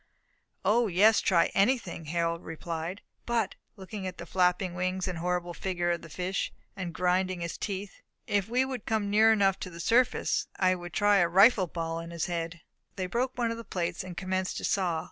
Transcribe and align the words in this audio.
"O, 0.65 0.87
yes, 0.87 1.21
try 1.21 1.51
anything," 1.53 2.05
Harold 2.05 2.43
replied, 2.43 3.03
"But," 3.27 3.53
looking 3.75 4.07
at 4.07 4.17
the 4.17 4.25
flapping 4.25 4.73
wings 4.73 5.07
and 5.07 5.19
horrible 5.19 5.53
figure 5.53 5.91
of 5.91 6.01
the 6.01 6.09
fish, 6.09 6.51
and 6.75 6.91
grinding 6.91 7.41
his 7.41 7.55
teeth, 7.55 8.01
"if 8.25 8.47
he 8.47 8.65
would 8.65 8.87
come 8.87 9.11
near 9.11 9.31
enough 9.31 9.59
to 9.59 9.69
the 9.69 9.79
surface, 9.79 10.47
I 10.57 10.73
should 10.73 10.93
try 10.93 11.17
a 11.17 11.27
rifle 11.29 11.67
ball 11.67 11.99
in 11.99 12.09
his 12.09 12.25
head." 12.25 12.61
They 12.95 13.05
broke 13.05 13.37
one 13.37 13.51
of 13.51 13.57
the 13.57 13.63
plates, 13.63 14.03
and 14.03 14.17
commenced 14.17 14.57
to 14.57 14.63
saw. 14.63 14.99